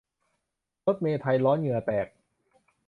[0.85, 2.07] รถเมล์ไทยร้อนเหงื่อแตก